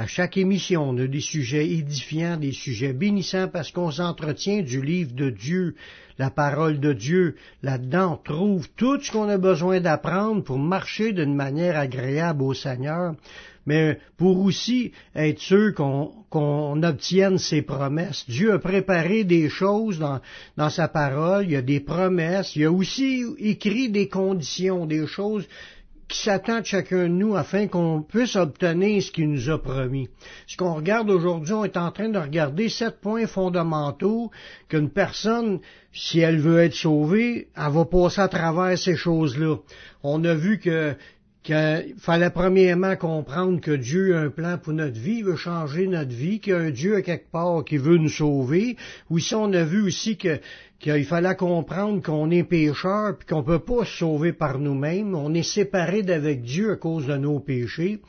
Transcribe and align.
À 0.00 0.06
chaque 0.06 0.38
émission, 0.38 0.88
on 0.88 0.96
a 0.96 1.06
des 1.06 1.20
sujets 1.20 1.68
édifiants, 1.68 2.38
des 2.38 2.52
sujets 2.52 2.94
bénissants 2.94 3.48
parce 3.48 3.70
qu'on 3.70 3.90
s'entretient 3.90 4.62
du 4.62 4.80
livre 4.80 5.12
de 5.12 5.28
Dieu, 5.28 5.74
la 6.16 6.30
parole 6.30 6.80
de 6.80 6.94
Dieu. 6.94 7.36
Là-dedans, 7.62 8.14
on 8.14 8.34
trouve 8.34 8.66
tout 8.78 8.98
ce 8.98 9.12
qu'on 9.12 9.28
a 9.28 9.36
besoin 9.36 9.78
d'apprendre 9.78 10.42
pour 10.42 10.58
marcher 10.58 11.12
d'une 11.12 11.34
manière 11.34 11.76
agréable 11.76 12.42
au 12.44 12.54
Seigneur, 12.54 13.14
mais 13.66 13.98
pour 14.16 14.40
aussi 14.40 14.92
être 15.14 15.38
sûr 15.38 15.74
qu'on 15.74 16.82
obtienne 16.82 17.36
ses 17.36 17.60
promesses. 17.60 18.24
Dieu 18.26 18.54
a 18.54 18.58
préparé 18.58 19.24
des 19.24 19.50
choses 19.50 19.98
dans, 19.98 20.22
dans 20.56 20.70
sa 20.70 20.88
parole, 20.88 21.44
il 21.44 21.50
y 21.50 21.56
a 21.56 21.62
des 21.62 21.80
promesses, 21.80 22.56
il 22.56 22.64
a 22.64 22.72
aussi 22.72 23.22
écrit 23.38 23.90
des 23.90 24.08
conditions, 24.08 24.86
des 24.86 25.06
choses 25.06 25.46
qui 26.10 26.18
s'attend 26.18 26.60
de 26.60 26.66
chacun 26.66 27.04
de 27.04 27.08
nous 27.08 27.36
afin 27.36 27.68
qu'on 27.68 28.02
puisse 28.02 28.34
obtenir 28.34 29.00
ce 29.00 29.12
qu'il 29.12 29.30
nous 29.30 29.48
a 29.48 29.62
promis. 29.62 30.08
Ce 30.48 30.56
qu'on 30.56 30.74
regarde 30.74 31.08
aujourd'hui, 31.08 31.54
on 31.54 31.64
est 31.64 31.76
en 31.76 31.92
train 31.92 32.08
de 32.08 32.18
regarder 32.18 32.68
sept 32.68 33.00
points 33.00 33.28
fondamentaux 33.28 34.30
qu'une 34.68 34.90
personne, 34.90 35.60
si 35.92 36.18
elle 36.18 36.40
veut 36.40 36.58
être 36.58 36.74
sauvée, 36.74 37.48
elle 37.56 37.72
va 37.72 37.84
passer 37.84 38.20
à 38.20 38.28
travers 38.28 38.76
ces 38.76 38.96
choses-là. 38.96 39.56
On 40.02 40.24
a 40.24 40.34
vu 40.34 40.58
que 40.58 40.96
qu'il 41.42 41.94
fallait 41.98 42.30
premièrement 42.30 42.96
comprendre 42.96 43.60
que 43.60 43.70
Dieu 43.70 44.14
a 44.14 44.20
un 44.20 44.30
plan 44.30 44.58
pour 44.58 44.72
notre 44.72 44.98
vie, 44.98 45.18
il 45.18 45.24
veut 45.24 45.36
changer 45.36 45.86
notre 45.86 46.12
vie, 46.12 46.38
qu'il 46.38 46.52
y 46.52 46.56
a 46.56 46.58
un 46.58 46.70
Dieu 46.70 46.96
à 46.96 47.02
quelque 47.02 47.30
part 47.30 47.64
qui 47.64 47.78
veut 47.78 47.96
nous 47.96 48.10
sauver. 48.10 48.76
Ou 49.08 49.18
si 49.18 49.34
on 49.34 49.52
a 49.52 49.64
vu 49.64 49.82
aussi 49.82 50.16
qu'il 50.16 51.04
fallait 51.04 51.36
comprendre 51.36 52.02
qu'on 52.02 52.30
est 52.30 52.44
pécheur 52.44 53.16
puis 53.16 53.26
qu'on 53.26 53.42
peut 53.42 53.60
pas 53.60 53.84
se 53.84 53.98
sauver 53.98 54.32
par 54.32 54.58
nous-mêmes, 54.58 55.14
on 55.14 55.32
est 55.32 55.42
séparé 55.42 56.02
d'avec 56.02 56.42
Dieu 56.42 56.72
à 56.72 56.76
cause 56.76 57.06
de 57.06 57.16
nos 57.16 57.40
péchés. 57.40 58.00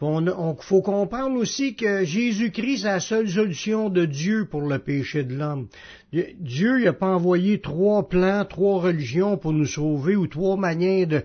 Il 0.00 0.54
faut 0.60 0.80
comprendre 0.80 1.36
aussi 1.36 1.74
que 1.74 2.04
Jésus-Christ 2.04 2.84
est 2.84 2.88
la 2.88 3.00
seule 3.00 3.28
solution 3.28 3.88
de 3.88 4.04
Dieu 4.04 4.46
pour 4.48 4.60
le 4.60 4.78
péché 4.78 5.24
de 5.24 5.34
l'homme. 5.34 5.68
Dieu 6.12 6.84
n'a 6.84 6.92
pas 6.92 7.16
envoyé 7.16 7.60
trois 7.60 8.08
plans, 8.08 8.44
trois 8.44 8.80
religions 8.80 9.36
pour 9.36 9.52
nous 9.52 9.66
sauver 9.66 10.14
ou 10.14 10.28
trois 10.28 10.56
manières 10.56 11.08
de, 11.08 11.22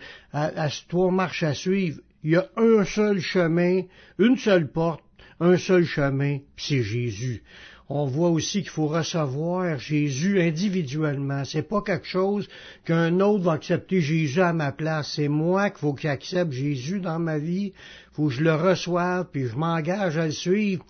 trois 0.89 1.11
marches 1.11 1.44
à 1.44 1.53
suivre. 1.53 1.99
Il 2.23 2.31
y 2.31 2.35
a 2.35 2.49
un 2.57 2.83
seul 2.83 3.19
chemin, 3.19 3.81
une 4.17 4.38
seule 4.38 4.71
porte, 4.71 5.03
un 5.39 5.57
seul 5.57 5.85
chemin, 5.85 6.39
c'est 6.57 6.81
Jésus 6.81 7.44
on 7.89 8.06
voit 8.06 8.30
aussi 8.30 8.62
qu'il 8.62 8.70
faut 8.70 8.88
recevoir 8.88 9.78
Jésus 9.78 10.42
individuellement. 10.42 11.44
C'est 11.45 11.67
pas 11.67 11.81
quelque 11.81 12.08
chose 12.08 12.48
qu'un 12.86 13.20
autre 13.20 13.44
va 13.44 13.53
accepter 13.53 14.02
Jésus 14.02 14.42
à 14.42 14.53
ma 14.53 14.72
place. 14.72 15.14
C'est 15.16 15.28
moi 15.28 15.70
qu'il 15.70 15.80
faut 15.80 15.94
qu'il 15.94 16.09
accepte 16.09 16.52
Jésus 16.52 17.00
dans 17.00 17.20
ma 17.20 17.38
vie 17.38 17.73
faut 18.14 18.28
que 18.28 18.34
je 18.34 18.44
le 18.44 18.53
reçoive, 18.53 19.25
puis 19.31 19.48
je 19.48 19.56
m'engage 19.56 20.17
à 20.17 20.25
le 20.25 20.31
suivre. 20.31 20.86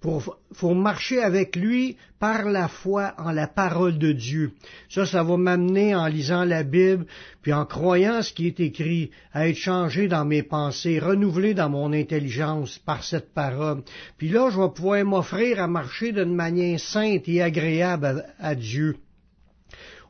Pour, 0.00 0.36
faut 0.52 0.74
marcher 0.74 1.22
avec 1.22 1.54
lui 1.54 1.96
par 2.18 2.46
la 2.46 2.66
foi 2.66 3.14
en 3.18 3.30
la 3.30 3.46
parole 3.46 3.96
de 3.96 4.10
Dieu. 4.10 4.52
Ça, 4.88 5.06
ça 5.06 5.22
va 5.22 5.36
m'amener 5.36 5.94
en 5.94 6.06
lisant 6.06 6.44
la 6.44 6.64
Bible, 6.64 7.06
puis 7.42 7.52
en 7.52 7.64
croyant 7.64 8.22
ce 8.22 8.32
qui 8.32 8.48
est 8.48 8.58
écrit, 8.58 9.10
à 9.32 9.48
être 9.48 9.56
changé 9.56 10.08
dans 10.08 10.24
mes 10.24 10.42
pensées, 10.42 10.98
renouvelé 10.98 11.54
dans 11.54 11.68
mon 11.68 11.92
intelligence 11.92 12.80
par 12.80 13.04
cette 13.04 13.32
parole. 13.32 13.82
Puis 14.16 14.28
là, 14.28 14.50
je 14.50 14.60
vais 14.60 14.70
pouvoir 14.74 15.04
m'offrir 15.04 15.62
à 15.62 15.68
marcher 15.68 16.10
d'une 16.18 16.34
manière 16.34 16.80
sainte 16.80 17.28
et 17.28 17.42
agréable 17.42 18.24
à 18.38 18.54
Dieu 18.54 18.96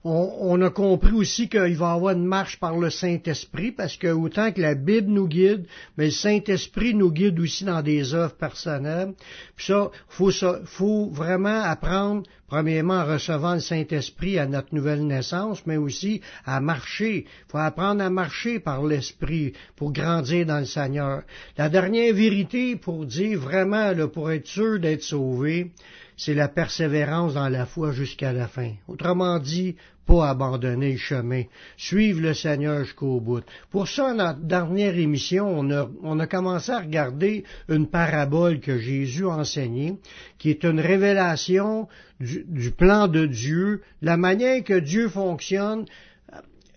on, 0.09 0.63
a 0.63 0.71
compris 0.71 1.13
aussi 1.13 1.49
qu'il 1.49 1.61
va 1.61 1.69
y 1.69 1.93
avoir 1.93 2.15
une 2.15 2.25
marche 2.25 2.59
par 2.59 2.79
le 2.79 2.91
Saint-Esprit, 2.91 3.73
parce 3.73 3.97
que 3.97 4.09
autant 4.09 4.53
que 4.53 4.61
la 4.61 4.75
Bible 4.75 5.11
nous 5.11 5.29
guide, 5.29 5.67
mais 5.97 6.07
le 6.07 6.11
Saint-Esprit 6.11 6.95
nous 6.95 7.13
guide 7.13 7.39
aussi 7.39 7.65
dans 7.65 7.83
des 7.83 8.15
œuvres 8.15 8.35
personnelles. 8.35 9.15
Puis 9.57 9.67
ça, 9.67 9.91
faut, 10.09 10.31
faut 10.65 11.11
vraiment 11.11 11.63
apprendre, 11.63 12.23
premièrement, 12.49 13.01
en 13.01 13.07
recevant 13.07 13.55
le 13.55 13.61
Saint-Esprit 13.61 14.39
à 14.39 14.47
notre 14.47 14.75
nouvelle 14.75 15.07
naissance, 15.07 15.67
mais 15.67 15.77
aussi 15.77 16.23
à 16.47 16.61
marcher. 16.61 17.27
Faut 17.49 17.59
apprendre 17.59 18.03
à 18.03 18.11
marcher 18.11 18.61
par 18.61 18.85
l'Esprit 18.85 19.53
pour 19.77 19.93
grandir 19.93 20.47
dans 20.47 20.61
le 20.61 20.65
Seigneur. 20.65 21.23
La 21.57 21.69
dernière 21.69 22.15
vérité 22.15 22.77
pour 22.77 23.05
dire 23.05 23.39
vraiment, 23.39 23.93
pour 24.09 24.31
être 24.31 24.47
sûr 24.47 24.79
d'être 24.81 25.03
sauvé, 25.03 25.71
c'est 26.19 26.35
la 26.35 26.49
persévérance 26.49 27.35
dans 27.35 27.49
la 27.49 27.65
foi 27.65 27.93
jusqu'à 27.93 28.33
la 28.33 28.49
fin. 28.49 28.73
Autrement 28.89 29.39
dit, 29.39 29.77
pas 30.05 30.29
abandonner 30.29 30.93
le 30.93 30.99
chemin, 30.99 31.45
suivre 31.77 32.21
le 32.21 32.35
Seigneur 32.35 32.83
jusqu'au 32.85 33.21
bout. 33.21 33.45
Pour 33.71 33.87
ça, 33.87 34.13
dans 34.15 34.27
notre 34.27 34.41
dernière 34.41 34.99
émission, 34.99 35.49
on 35.49 36.19
a, 36.19 36.27
commencé 36.27 36.73
à 36.73 36.81
regarder 36.81 37.45
une 37.69 37.87
parabole 37.87 38.59
que 38.59 38.79
Jésus 38.79 39.27
a 39.27 39.37
enseignée, 39.37 39.97
qui 40.39 40.51
est 40.51 40.65
une 40.65 40.81
révélation 40.81 41.87
du, 42.19 42.45
du 42.49 42.73
plan 42.73 43.07
de 43.07 43.27
Dieu, 43.27 43.83
la 44.03 44.17
manière 44.17 44.65
que 44.65 44.79
Dieu 44.79 45.09
fonctionne, 45.09 45.85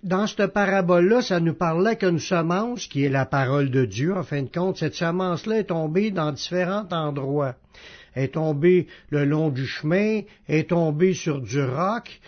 dans 0.04 0.28
cette 0.28 0.48
parabole-là, 0.48 1.24
ça 1.24 1.40
nous 1.40 1.54
parlait 1.54 1.96
qu'une 1.96 2.20
semence, 2.20 2.86
qui 2.86 3.06
est 3.06 3.10
la 3.10 3.26
parole 3.26 3.72
de 3.72 3.86
Dieu, 3.86 4.16
en 4.16 4.24
fin 4.24 4.44
de 4.44 4.50
compte, 4.50 4.78
cette 4.78 4.96
semence-là 4.96 5.60
est 5.60 5.66
tombée 5.66 6.12
dans 6.12 6.32
différents 6.32 6.88
endroits 6.92 7.56
est 8.16 8.34
tombée 8.34 8.88
le 9.10 9.26
long 9.26 9.50
du 9.50 9.66
chemin, 9.66 10.22
est 10.48 10.70
tombée 10.70 11.14
sur 11.14 11.42
du 11.42 11.62
roc, 11.62 12.20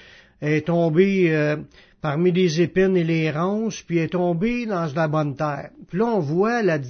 est 0.42 0.68
tombée 0.68 1.34
euh, 1.34 1.58
parmi 2.02 2.32
les 2.32 2.62
épines 2.62 2.98
et 2.98 3.04
les 3.04 3.32
ronces, 3.32 3.82
puis 3.82 4.00
est 4.00 4.10
tombée 4.10 4.66
dans 4.66 4.88
la 4.94 5.08
bonne 5.08 5.36
terre. 5.36 5.70
Puis 5.88 6.00
là, 6.00 6.06
on 6.06 6.20
voit 6.20 6.62
les 6.62 6.82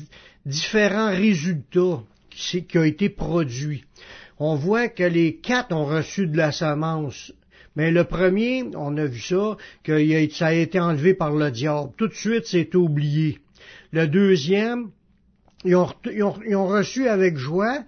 différents 0.45 1.11
résultats 1.11 2.01
qui, 2.29 2.65
ont 2.77 2.83
été 2.83 3.09
produits. 3.09 3.83
On 4.39 4.55
voit 4.55 4.87
que 4.87 5.03
les 5.03 5.35
quatre 5.35 5.73
ont 5.73 5.85
reçu 5.85 6.27
de 6.27 6.35
la 6.35 6.51
semence. 6.51 7.31
Mais 7.75 7.91
le 7.91 8.03
premier, 8.03 8.65
on 8.75 8.97
a 8.97 9.05
vu 9.05 9.19
ça, 9.19 9.57
que 9.83 10.29
ça 10.31 10.47
a 10.47 10.53
été 10.53 10.79
enlevé 10.79 11.13
par 11.13 11.31
le 11.31 11.49
diable. 11.51 11.91
Tout 11.97 12.07
de 12.07 12.13
suite, 12.13 12.45
c'est 12.45 12.75
oublié. 12.75 13.39
Le 13.91 14.07
deuxième, 14.07 14.89
ils 15.65 15.75
ont 15.75 16.67
reçu 16.67 17.07
avec 17.07 17.37
joie, 17.37 17.83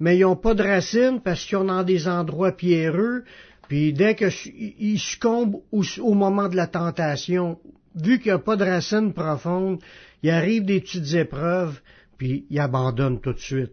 mais 0.00 0.16
ils 0.16 0.22
n'ont 0.22 0.36
pas 0.36 0.54
de 0.54 0.62
racines 0.62 1.20
parce 1.22 1.44
qu'ils 1.44 1.58
sont 1.58 1.64
dans 1.64 1.82
des 1.82 2.08
endroits 2.08 2.52
pierreux, 2.52 3.24
puis 3.68 3.92
dès 3.92 4.14
qu'ils 4.14 5.00
succombent 5.00 5.60
au, 5.72 6.14
moment 6.14 6.48
de 6.48 6.56
la 6.56 6.66
tentation, 6.66 7.58
vu 7.94 8.18
qu'il 8.18 8.32
n'y 8.32 8.36
a 8.36 8.38
pas 8.38 8.56
de 8.56 8.64
racines 8.64 9.12
profondes, 9.12 9.80
il 10.22 10.30
arrive 10.30 10.64
des 10.64 10.80
petites 10.80 11.14
épreuves, 11.14 11.80
puis 12.18 12.46
ils 12.50 12.60
abandonnent 12.60 13.20
tout 13.20 13.32
de 13.32 13.38
suite. 13.38 13.72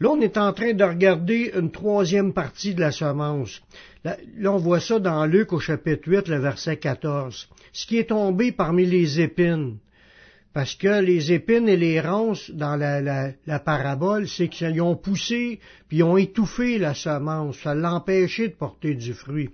Là, 0.00 0.10
on 0.10 0.20
est 0.20 0.38
en 0.38 0.52
train 0.54 0.72
de 0.72 0.82
regarder 0.82 1.52
une 1.54 1.70
troisième 1.70 2.32
partie 2.32 2.74
de 2.74 2.80
la 2.80 2.90
semence. 2.90 3.60
Là, 4.02 4.16
là, 4.38 4.52
on 4.52 4.56
voit 4.56 4.80
ça 4.80 4.98
dans 4.98 5.26
Luc 5.26 5.52
au 5.52 5.60
chapitre 5.60 6.08
8, 6.08 6.28
le 6.28 6.38
verset 6.38 6.78
14. 6.78 7.48
Ce 7.72 7.86
qui 7.86 7.98
est 7.98 8.08
tombé 8.08 8.50
parmi 8.50 8.86
les 8.86 9.20
épines. 9.20 9.76
Parce 10.52 10.74
que 10.74 11.00
les 11.00 11.32
épines 11.32 11.68
et 11.68 11.76
les 11.76 12.00
ronces 12.00 12.50
dans 12.50 12.74
la, 12.74 13.58
parabole, 13.60 14.26
c'est 14.26 14.48
qu'ils 14.48 14.82
ont 14.82 14.96
poussé, 14.96 15.60
puis 15.88 16.02
ont 16.02 16.16
étouffé 16.16 16.76
la 16.78 16.92
semence, 16.92 17.58
ça 17.58 17.72
l'a 17.72 17.94
empêché 17.94 18.48
de 18.48 18.54
porter 18.54 18.94
du 18.94 19.14
fruit. 19.14 19.50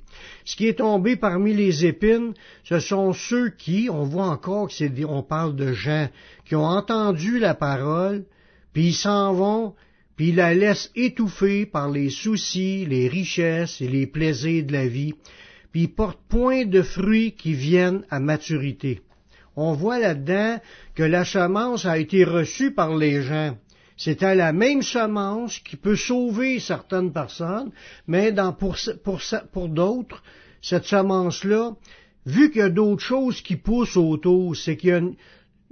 Ce 0.46 0.56
qui 0.56 0.68
est 0.68 0.78
tombé 0.78 1.16
parmi 1.16 1.52
les 1.52 1.84
épines, 1.84 2.32
ce 2.64 2.80
sont 2.80 3.12
ceux 3.12 3.50
qui, 3.50 3.90
on 3.90 4.04
voit 4.04 4.28
encore 4.28 4.68
que 4.68 5.04
on 5.04 5.22
parle 5.22 5.54
de 5.54 5.74
gens, 5.74 6.08
qui 6.46 6.56
ont 6.56 6.64
entendu 6.64 7.38
la 7.38 7.54
parole, 7.54 8.24
puis 8.72 8.88
ils 8.88 8.94
s'en 8.94 9.34
vont, 9.34 9.74
puis 10.16 10.28
ils 10.28 10.36
la 10.36 10.54
laissent 10.54 10.90
étouffer 10.94 11.66
par 11.66 11.90
les 11.90 12.08
soucis, 12.08 12.86
les 12.86 13.08
richesses 13.08 13.82
et 13.82 13.88
les 13.88 14.06
plaisirs 14.06 14.64
de 14.64 14.72
la 14.72 14.88
vie, 14.88 15.12
puis 15.72 15.82
ils 15.82 15.94
portent 15.94 16.26
point 16.30 16.64
de 16.64 16.80
fruits 16.80 17.32
qui 17.32 17.52
viennent 17.52 18.06
à 18.08 18.18
maturité 18.18 19.02
on 19.56 19.72
voit 19.72 19.98
là-dedans 19.98 20.60
que 20.94 21.02
la 21.02 21.24
semence 21.24 21.86
a 21.86 21.98
été 21.98 22.24
reçue 22.24 22.72
par 22.72 22.94
les 22.94 23.22
gens. 23.22 23.56
C'était 23.96 24.34
la 24.34 24.52
même 24.52 24.82
semence 24.82 25.58
qui 25.58 25.76
peut 25.76 25.96
sauver 25.96 26.60
certaines 26.60 27.12
personnes, 27.12 27.72
mais 28.06 28.34
pour, 28.58 29.68
d'autres, 29.68 30.22
cette 30.60 30.84
semence-là, 30.84 31.72
vu 32.26 32.50
qu'il 32.50 32.60
y 32.60 32.64
a 32.64 32.68
d'autres 32.68 33.02
choses 33.02 33.40
qui 33.40 33.56
poussent 33.56 33.96
autour, 33.96 34.54
c'est 34.54 34.76
qu'il 34.76 34.90
y 34.90 34.92
a, 34.92 35.00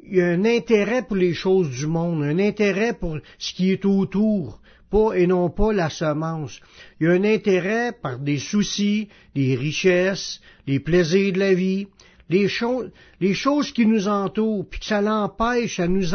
y 0.04 0.20
a 0.22 0.28
un 0.28 0.44
intérêt 0.46 1.02
pour 1.02 1.16
les 1.16 1.34
choses 1.34 1.68
du 1.68 1.86
monde, 1.86 2.22
un 2.22 2.38
intérêt 2.38 2.94
pour 2.94 3.18
ce 3.38 3.52
qui 3.52 3.70
est 3.70 3.84
autour, 3.84 4.60
pas 4.90 5.12
et 5.14 5.26
non 5.26 5.50
pas 5.50 5.74
la 5.74 5.90
semence. 5.90 6.60
Il 7.00 7.06
y 7.06 7.10
a 7.10 7.12
un 7.12 7.24
intérêt 7.24 7.92
par 7.92 8.18
des 8.18 8.38
soucis, 8.38 9.08
des 9.34 9.54
richesses, 9.54 10.40
les 10.66 10.80
plaisirs 10.80 11.34
de 11.34 11.40
la 11.40 11.52
vie, 11.52 11.88
les 12.30 12.48
choses, 12.48 13.72
qui 13.72 13.86
nous 13.86 14.08
entourent, 14.08 14.66
puis 14.68 14.80
que 14.80 14.86
ça 14.86 15.00
l'empêche, 15.00 15.76
ça 15.76 15.86
nous 15.88 16.14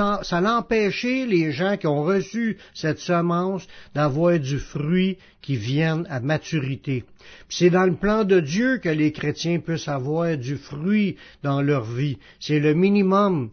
les 1.27 1.51
gens 1.51 1.77
qui 1.77 1.87
ont 1.87 2.03
reçu 2.03 2.57
cette 2.73 2.99
semence 2.99 3.67
d'avoir 3.93 4.39
du 4.39 4.59
fruit 4.59 5.17
qui 5.41 5.55
vienne 5.55 6.05
à 6.09 6.19
maturité. 6.19 7.03
C'est 7.47 7.69
dans 7.69 7.85
le 7.85 7.95
plan 7.95 8.23
de 8.23 8.39
Dieu 8.39 8.77
que 8.77 8.89
les 8.89 9.11
chrétiens 9.11 9.59
puissent 9.59 9.87
avoir 9.87 10.37
du 10.37 10.57
fruit 10.57 11.15
dans 11.43 11.61
leur 11.61 11.83
vie. 11.83 12.17
C'est 12.39 12.59
le 12.59 12.73
minimum. 12.73 13.51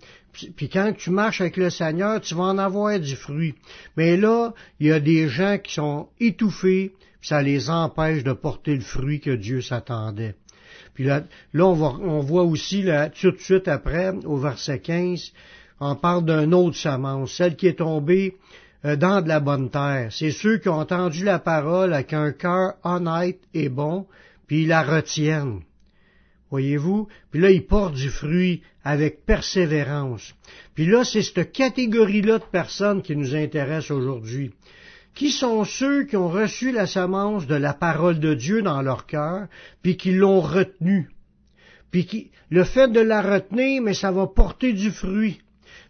Puis 0.56 0.69
quand 0.69 0.93
tu 0.97 1.11
marches 1.11 1.41
avec 1.41 1.56
le 1.56 1.70
Seigneur, 1.70 2.20
tu 2.20 2.35
vas 2.35 2.44
en 2.44 2.59
avoir 2.59 2.99
du 3.00 3.17
fruit. 3.17 3.55
Mais 3.97 4.17
là, 4.17 4.52
il 4.81 4.88
y 4.88 4.93
a 4.93 5.00
des 5.00 5.29
gens 5.29 5.59
qui 5.59 5.75
sont 5.75 6.09
étouffés, 6.20 6.93
puis 7.20 7.29
ça 7.29 7.43
les 7.43 7.70
empêche 7.70 8.23
de 8.23 8.32
porter 8.32 8.75
le 8.75 8.82
fruit 8.82 9.20
que 9.20 9.35
Dieu 9.35 9.62
s'attendait. 9.62 10.35
Puis 10.96 11.04
là, 11.04 11.25
là 11.52 11.66
on, 11.66 12.20
voit 12.20 12.43
aussi, 12.43 12.82
là, 12.82 13.10
tout 13.10 13.31
de 13.31 13.38
suite 13.38 13.69
après, 13.69 14.12
au 14.25 14.38
verset 14.38 14.81
15, 14.81 15.31
on 15.78 15.94
parle 15.94 16.25
d'un 16.25 16.50
autre 16.52 16.78
semence, 16.78 17.34
celle 17.34 17.54
qui 17.54 17.66
est 17.66 17.78
tombée 17.78 18.34
euh, 18.87 18.96
dans 18.96 19.20
de 19.20 19.28
la 19.28 19.38
bonne 19.38 19.69
terre. 19.69 20.08
C'est 20.10 20.31
ceux 20.31 20.56
qui 20.56 20.70
ont 20.70 20.78
entendu 20.78 21.22
la 21.22 21.38
parole 21.38 21.93
avec 21.93 22.14
un 22.14 22.32
cœur 22.32 22.76
honnête 22.82 23.40
et 23.52 23.69
bon, 23.69 24.06
puis 24.46 24.62
ils 24.62 24.69
la 24.69 24.82
retiennent. 24.82 25.60
Voyez-vous? 26.50 27.08
Puis 27.31 27.40
là, 27.40 27.50
ils 27.50 27.66
portent 27.66 27.94
du 27.94 28.08
fruit 28.08 28.62
avec 28.82 29.26
persévérance. 29.26 30.34
Puis 30.75 30.87
là, 30.87 31.04
c'est 31.04 31.20
cette 31.20 31.52
catégorie-là 31.52 32.38
de 32.38 32.44
personnes 32.44 33.02
qui 33.02 33.14
nous 33.14 33.34
intéresse 33.34 33.90
aujourd'hui. 33.90 34.50
Qui 35.16 35.30
sont 35.30 35.64
ceux 35.64 36.04
qui 36.04 36.18
ont 36.18 36.28
reçu 36.28 36.72
la 36.72 36.86
semence 36.86 37.46
de 37.46 37.54
la 37.54 37.72
parole 37.72 38.20
de 38.20 38.34
Dieu 38.34 38.60
dans 38.60 38.82
leur 38.82 39.06
cœur, 39.06 39.46
puis 39.80 39.96
qui 39.96 40.12
l'ont 40.12 40.42
retenue? 40.42 41.08
Puis 41.90 42.04
qui, 42.04 42.30
le 42.50 42.64
fait 42.64 42.88
de 42.88 43.00
la 43.00 43.22
retenir, 43.22 43.80
mais 43.80 43.94
ça 43.94 44.12
va 44.12 44.26
porter 44.26 44.74
du 44.74 44.90
fruit. 44.90 45.40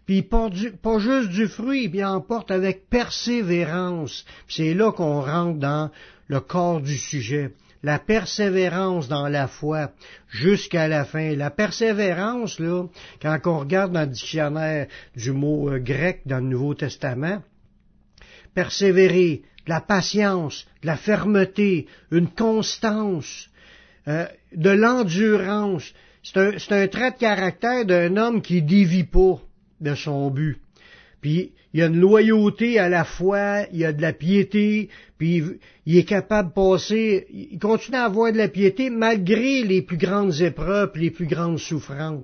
Puis 0.05 0.21
pas, 0.21 0.49
pas 0.81 0.99
juste 0.99 1.29
du 1.31 1.49
fruit, 1.49 1.89
puis 1.89 2.05
en 2.05 2.21
porte 2.21 2.51
avec 2.51 2.89
persévérance. 2.89 4.23
C'est 4.47 4.73
là 4.73 4.93
qu'on 4.93 5.19
rentre 5.19 5.59
dans 5.59 5.91
le 6.29 6.39
corps 6.39 6.79
du 6.79 6.95
sujet. 6.95 7.51
La 7.83 7.99
persévérance 7.99 9.09
dans 9.09 9.27
la 9.27 9.49
foi 9.49 9.91
jusqu'à 10.29 10.87
la 10.87 11.03
fin. 11.03 11.35
La 11.35 11.51
persévérance, 11.51 12.59
là, 12.59 12.85
quand 13.21 13.37
on 13.43 13.59
regarde 13.59 13.91
dans 13.91 14.01
le 14.01 14.07
dictionnaire 14.07 14.87
du 15.17 15.33
mot 15.33 15.69
euh, 15.69 15.79
grec 15.79 16.21
dans 16.25 16.37
le 16.37 16.47
Nouveau 16.47 16.73
Testament, 16.75 17.41
persévérer, 18.53 19.41
de 19.65 19.69
la 19.69 19.81
patience, 19.81 20.65
de 20.81 20.87
la 20.87 20.97
fermeté, 20.97 21.87
une 22.11 22.29
constance, 22.29 23.49
euh, 24.07 24.25
de 24.55 24.69
l'endurance. 24.69 25.93
C'est 26.23 26.37
un, 26.37 26.51
un, 26.51 26.87
trait 26.87 27.11
de 27.11 27.17
caractère 27.17 27.85
d'un 27.85 28.15
homme 28.17 28.41
qui 28.41 28.61
dévie 28.61 29.03
pas 29.03 29.41
de 29.81 29.95
son 29.95 30.29
but. 30.29 30.57
Puis 31.21 31.51
il 31.73 31.81
y 31.81 31.83
a 31.83 31.87
une 31.87 31.99
loyauté 31.99 32.79
à 32.79 32.89
la 32.89 33.03
foi, 33.03 33.63
il 33.71 33.79
y 33.79 33.85
a 33.85 33.93
de 33.93 34.01
la 34.01 34.13
piété, 34.13 34.89
puis 35.17 35.43
il 35.85 35.97
est 35.97 36.05
capable 36.05 36.49
de 36.49 36.53
passer, 36.53 37.27
il 37.31 37.59
continue 37.59 37.97
à 37.97 38.05
avoir 38.05 38.31
de 38.31 38.37
la 38.37 38.47
piété 38.47 38.89
malgré 38.89 39.63
les 39.63 39.81
plus 39.81 39.97
grandes 39.97 40.41
épreuves, 40.41 40.91
les 40.95 41.11
plus 41.11 41.27
grandes 41.27 41.59
souffrances. 41.59 42.23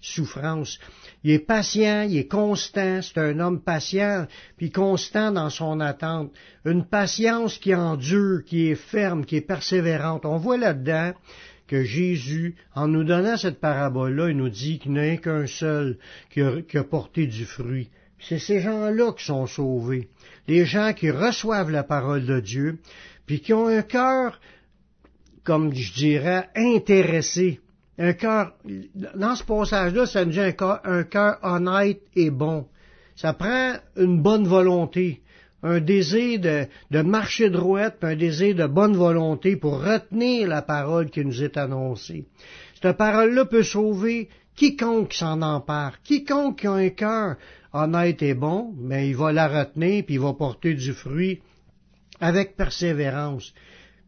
souffrances. 0.00 0.78
Il 1.24 1.30
est 1.30 1.38
patient, 1.38 2.02
il 2.02 2.16
est 2.16 2.26
constant, 2.26 3.00
c'est 3.00 3.18
un 3.18 3.38
homme 3.38 3.60
patient, 3.60 4.26
puis 4.56 4.70
constant 4.70 5.30
dans 5.30 5.50
son 5.50 5.78
attente. 5.78 6.32
Une 6.64 6.84
patience 6.84 7.58
qui 7.58 7.74
endure, 7.74 8.44
qui 8.44 8.68
est 8.68 8.74
ferme, 8.74 9.24
qui 9.24 9.36
est 9.36 9.40
persévérante. 9.40 10.24
On 10.24 10.38
voit 10.38 10.56
là-dedans 10.56 11.12
que 11.68 11.84
Jésus, 11.84 12.56
en 12.74 12.88
nous 12.88 13.04
donnant 13.04 13.36
cette 13.36 13.60
parabole-là, 13.60 14.30
il 14.30 14.36
nous 14.36 14.48
dit 14.48 14.78
qu'il 14.80 14.92
n'y 14.92 14.98
a 14.98 15.16
qu'un 15.16 15.46
seul 15.46 15.96
qui 16.30 16.40
a, 16.42 16.84
porté 16.84 17.26
du 17.26 17.44
fruit. 17.44 17.88
C'est 18.18 18.38
ces 18.38 18.60
gens-là 18.60 19.12
qui 19.12 19.24
sont 19.24 19.46
sauvés. 19.46 20.08
Les 20.48 20.64
gens 20.64 20.92
qui 20.92 21.10
reçoivent 21.10 21.70
la 21.70 21.84
parole 21.84 22.26
de 22.26 22.40
Dieu, 22.40 22.78
puis 23.26 23.40
qui 23.40 23.52
ont 23.52 23.68
un 23.68 23.82
cœur, 23.82 24.40
comme 25.44 25.72
je 25.72 25.92
dirais, 25.92 26.48
intéressé 26.56 27.60
un 27.98 28.12
cœur, 28.14 28.54
dans 29.14 29.34
ce 29.34 29.44
passage-là, 29.44 30.06
ça 30.06 30.24
nous 30.24 30.32
dit 30.32 30.40
un 30.40 30.52
cœur, 31.04 31.38
honnête 31.42 32.02
et 32.16 32.30
bon. 32.30 32.66
Ça 33.16 33.34
prend 33.34 33.74
une 33.96 34.22
bonne 34.22 34.46
volonté, 34.46 35.22
un 35.62 35.80
désir 35.80 36.40
de, 36.40 36.66
de 36.90 37.02
marcher 37.02 37.50
droite, 37.50 37.98
un 38.02 38.16
désir 38.16 38.54
de 38.54 38.66
bonne 38.66 38.96
volonté 38.96 39.56
pour 39.56 39.84
retenir 39.84 40.48
la 40.48 40.62
parole 40.62 41.10
qui 41.10 41.24
nous 41.24 41.42
est 41.42 41.56
annoncée. 41.56 42.24
Cette 42.80 42.96
parole-là 42.96 43.44
peut 43.44 43.62
sauver 43.62 44.28
quiconque 44.56 45.12
s'en 45.12 45.42
empare, 45.42 46.02
quiconque 46.02 46.60
qui 46.60 46.66
a 46.66 46.72
un 46.72 46.88
cœur 46.90 47.36
honnête 47.72 48.22
et 48.22 48.34
bon, 48.34 48.74
mais 48.76 49.08
il 49.08 49.16
va 49.16 49.32
la 49.32 49.48
retenir 49.48 50.04
puis 50.04 50.14
il 50.14 50.20
va 50.20 50.32
porter 50.32 50.74
du 50.74 50.92
fruit 50.92 51.40
avec 52.20 52.56
persévérance. 52.56 53.52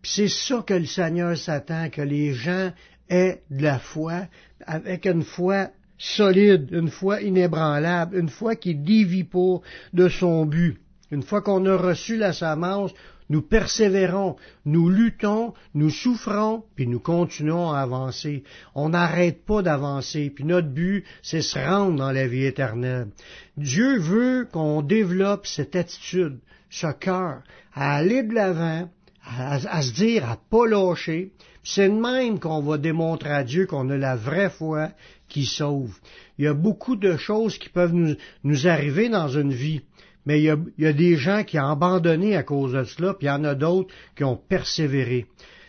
Puis 0.02 0.12
c'est 0.14 0.28
ça 0.28 0.62
que 0.66 0.74
le 0.74 0.86
Seigneur 0.86 1.36
s'attend, 1.36 1.88
que 1.88 2.02
les 2.02 2.34
gens 2.34 2.72
est 3.08 3.42
de 3.50 3.62
la 3.62 3.78
foi, 3.78 4.26
avec 4.66 5.06
une 5.06 5.22
foi 5.22 5.70
solide, 5.98 6.68
une 6.72 6.90
foi 6.90 7.22
inébranlable, 7.22 8.18
une 8.18 8.28
foi 8.28 8.56
qui 8.56 8.74
dévie 8.74 9.24
pas 9.24 9.60
de 9.92 10.08
son 10.08 10.46
but. 10.46 10.80
Une 11.10 11.22
fois 11.22 11.42
qu'on 11.42 11.64
a 11.66 11.76
reçu 11.76 12.16
la 12.16 12.32
semence, 12.32 12.92
nous 13.30 13.42
persévérons, 13.42 14.36
nous 14.66 14.90
luttons, 14.90 15.54
nous 15.74 15.90
souffrons, 15.90 16.64
puis 16.74 16.86
nous 16.86 17.00
continuons 17.00 17.70
à 17.70 17.80
avancer. 17.80 18.44
On 18.74 18.90
n'arrête 18.90 19.44
pas 19.44 19.62
d'avancer, 19.62 20.30
puis 20.30 20.44
notre 20.44 20.68
but, 20.68 21.04
c'est 21.22 21.40
se 21.40 21.58
rendre 21.58 21.96
dans 21.96 22.12
la 22.12 22.26
vie 22.26 22.44
éternelle. 22.44 23.08
Dieu 23.56 23.98
veut 23.98 24.46
qu'on 24.50 24.82
développe 24.82 25.46
cette 25.46 25.76
attitude, 25.76 26.38
ce 26.68 26.92
cœur, 26.92 27.42
à 27.72 27.96
aller 27.96 28.22
de 28.22 28.34
l'avant, 28.34 28.90
à, 29.24 29.82
se 29.82 29.92
dire, 29.92 30.28
à 30.28 30.36
pas 30.50 30.66
lâcher, 30.66 31.32
c'est 31.64 31.88
de 31.88 31.94
même 31.94 32.38
qu'on 32.38 32.60
va 32.60 32.76
démontrer 32.76 33.30
à 33.30 33.42
Dieu 33.42 33.66
qu'on 33.66 33.88
a 33.88 33.96
la 33.96 34.16
vraie 34.16 34.50
foi 34.50 34.90
qui 35.28 35.46
sauve. 35.46 35.96
Il 36.38 36.44
y 36.44 36.48
a 36.48 36.54
beaucoup 36.54 36.94
de 36.94 37.16
choses 37.16 37.58
qui 37.58 37.70
peuvent 37.70 37.94
nous, 37.94 38.66
arriver 38.66 39.08
dans 39.08 39.28
une 39.28 39.52
vie, 39.52 39.80
mais 40.26 40.40
il 40.40 40.44
y, 40.78 40.86
a, 40.86 40.92
des 40.92 41.16
gens 41.16 41.42
qui 41.42 41.58
ont 41.58 41.70
abandonné 41.70 42.36
à 42.36 42.42
cause 42.42 42.72
de 42.72 42.84
cela, 42.84 43.14
puis 43.14 43.26
il 43.26 43.30
y 43.30 43.32
en 43.32 43.44
a 43.44 43.54
d'autres 43.54 43.92
qui 44.14 44.24
ont 44.24 44.36
persévéré. 44.36 45.26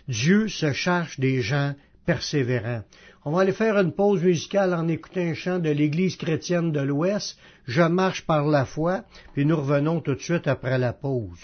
Dieu 0.08 0.50
se 0.50 0.74
cherche 0.74 1.20
des 1.20 1.42
gens 1.42 1.74
persévérants. 2.06 2.84
On 3.24 3.32
va 3.32 3.42
aller 3.42 3.54
faire 3.54 3.78
une 3.78 3.92
pause 3.92 4.22
musicale 4.22 4.74
en 4.74 4.88
écoutant 4.88 5.22
un 5.22 5.34
chant 5.34 5.60
de 5.60 5.70
l'Église 5.70 6.16
chrétienne 6.16 6.72
de 6.72 6.82
l'Ouest, 6.82 7.38
Je 7.66 7.82
marche 7.82 8.26
par 8.28 8.46
la 8.46 8.66
foi, 8.66 9.04
puis 9.34 9.46
nous 9.46 9.58
revenons 9.58 10.00
tout 10.00 10.14
de 10.14 10.22
suite 10.22 10.48
après 10.48 10.78
la 10.78 10.94
pause. 10.94 11.40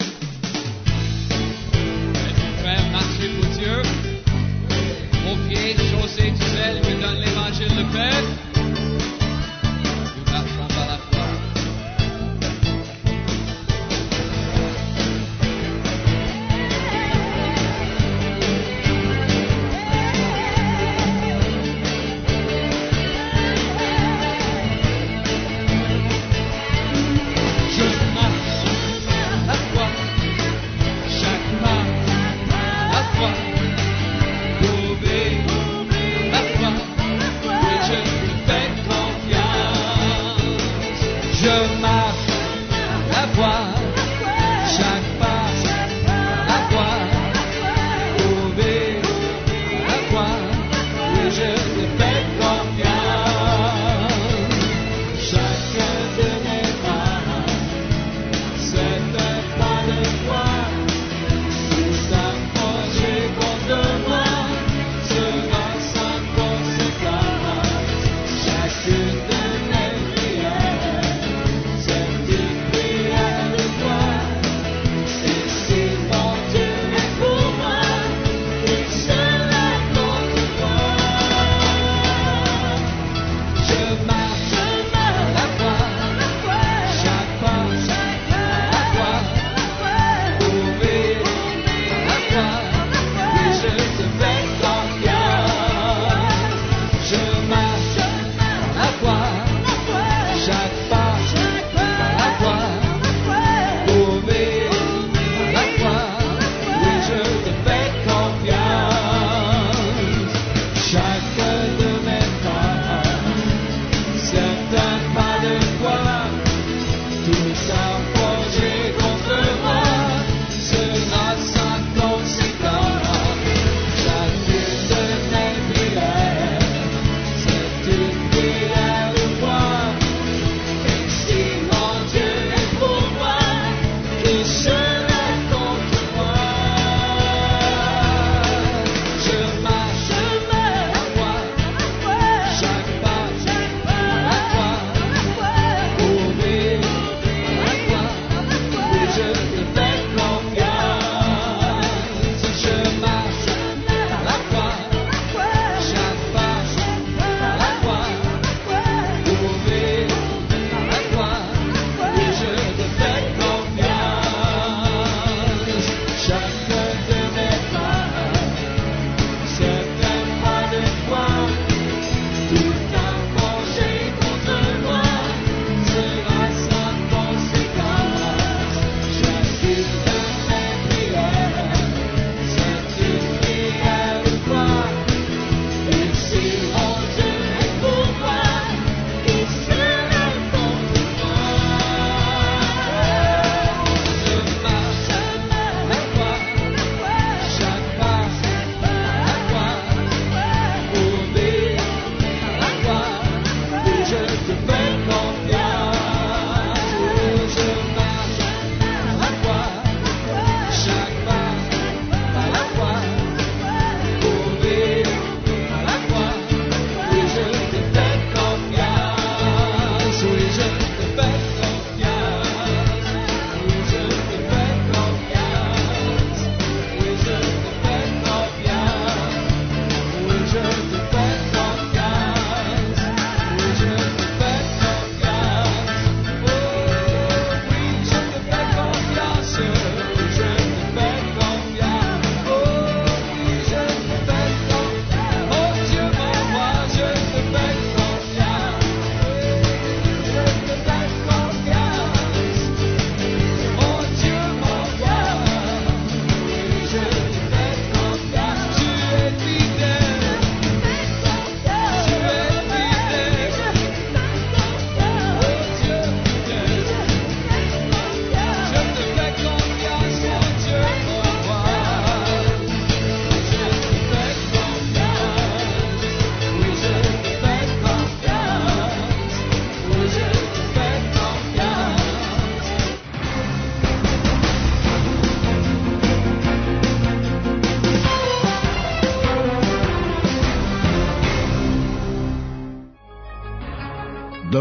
Amen. 5.74 7.31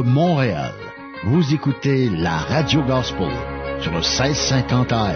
Montréal. 0.03 0.73
Vous 1.23 1.53
écoutez 1.53 2.09
la 2.09 2.37
Radio 2.37 2.81
Gospel 2.83 3.31
sur 3.79 3.91
le 3.91 3.99
1650 3.99 4.91
AM. 4.91 5.15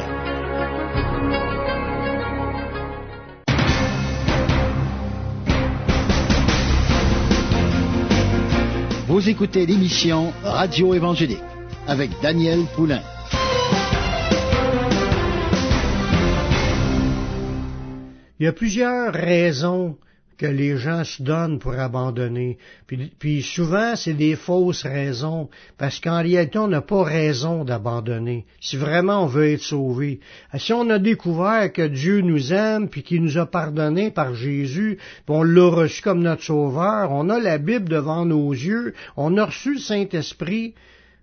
Vous 9.08 9.30
écoutez 9.30 9.66
l'émission 9.66 10.34
Radio 10.44 10.94
Évangélique 10.94 11.40
avec 11.88 12.12
Daniel 12.22 12.60
Poulain. 12.76 13.02
Il 18.40 18.46
y 18.46 18.48
a 18.48 18.54
plusieurs 18.54 19.14
raisons 19.14 19.98
que 20.38 20.46
les 20.46 20.78
gens 20.78 21.04
se 21.04 21.24
donnent 21.24 21.60
pour 21.60 21.74
abandonner. 21.74 22.58
Puis, 23.20 23.42
souvent, 23.42 23.96
c'est 23.96 24.14
des 24.14 24.36
fausses 24.36 24.84
raisons, 24.84 25.50
parce 25.78 26.00
qu'en 26.00 26.22
réalité, 26.22 26.58
on 26.60 26.68
n'a 26.68 26.82
pas 26.82 27.04
raison 27.04 27.64
d'abandonner, 27.64 28.46
si 28.60 28.78
vraiment 28.78 29.24
on 29.24 29.28
veut 29.28 29.54
être 29.54 29.64
sauvé. 29.64 30.20
Si 30.58 30.74
on 30.74 30.90
a 30.90 31.00
découvert 31.00 31.72
que 31.72 31.88
Dieu 31.88 32.22
nous 32.22 32.54
aime, 32.54 32.90
puis 32.90 33.04
qu'il 33.04 33.24
nous 33.24 33.38
a 33.38 33.46
pardonné 33.46 34.12
par 34.12 34.36
Jésus, 34.36 34.98
puis 34.98 35.36
on 35.36 35.44
l'a 35.44 35.70
reçu 35.70 36.02
comme 36.02 36.22
notre 36.22 36.44
sauveur, 36.44 37.12
on 37.12 37.30
a 37.30 37.40
la 37.40 37.58
Bible 37.58 37.90
devant 37.90 38.26
nos 38.26 38.52
yeux, 38.52 38.94
on 39.16 39.38
a 39.38 39.46
reçu 39.46 39.74
le 39.74 39.80
Saint-Esprit, 39.80 40.74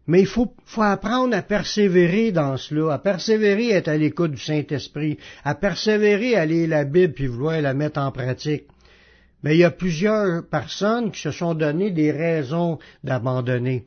mais 0.07 0.21
il 0.21 0.26
faut, 0.26 0.52
faut, 0.64 0.83
apprendre 0.83 1.37
à 1.37 1.42
persévérer 1.42 2.33
dans 2.33 2.57
cela, 2.57 2.95
à 2.95 2.99
persévérer 2.99 3.75
à 3.75 3.76
être 3.78 3.88
à 3.88 3.97
l'écoute 3.97 4.33
du 4.33 4.42
Saint-Esprit, 4.42 5.19
à 5.45 5.54
persévérer 5.54 6.35
à 6.35 6.45
lire 6.45 6.69
la 6.69 6.85
Bible 6.85 7.14
puis 7.14 7.26
vouloir 7.28 7.61
la 7.61 7.75
mettre 7.75 8.00
en 8.00 8.11
pratique. 8.11 8.64
Mais 9.42 9.56
il 9.56 9.61
y 9.61 9.64
a 9.64 9.70
plusieurs 9.70 10.46
personnes 10.46 11.11
qui 11.11 11.20
se 11.20 11.32
sont 11.32 11.54
donné 11.54 11.90
des 11.90 12.12
raisons 12.12 12.78
d'abandonner. 13.02 13.84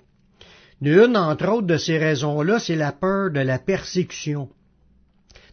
Une, 0.81 1.15
entre 1.15 1.49
autres, 1.49 1.67
de 1.67 1.77
ces 1.77 1.97
raisons-là, 1.97 2.59
c'est 2.59 2.75
la 2.75 2.91
peur 2.91 3.31
de 3.31 3.39
la 3.39 3.57
persécution. 3.57 4.49